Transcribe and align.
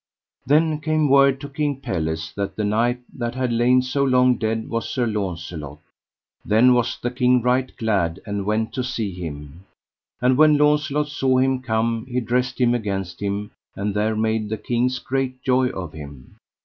Then 0.47 0.79
came 0.79 1.09
word 1.09 1.39
to 1.41 1.47
King 1.47 1.79
Pelles 1.79 2.33
that 2.35 2.55
the 2.55 2.63
knight 2.63 3.01
that 3.15 3.35
had 3.35 3.53
lain 3.53 3.83
so 3.83 4.03
long 4.03 4.35
dead 4.35 4.67
was 4.67 4.89
Sir 4.89 5.05
Launcelot. 5.05 5.77
Then 6.43 6.73
was 6.73 6.97
the 6.99 7.11
king 7.11 7.43
right 7.43 7.71
glad, 7.77 8.19
and 8.25 8.43
went 8.43 8.73
to 8.73 8.83
see 8.83 9.11
him. 9.13 9.63
And 10.19 10.37
when 10.37 10.57
Launcelot 10.57 11.07
saw 11.07 11.37
him 11.37 11.61
come 11.61 12.07
he 12.07 12.19
dressed 12.19 12.59
him 12.59 12.73
against 12.73 13.21
him, 13.21 13.51
and 13.75 13.93
there 13.93 14.15
made 14.15 14.49
the 14.49 14.57
king 14.57 14.89
great 15.05 15.39
joy 15.43 15.67
of 15.67 15.93
him. 15.93 16.37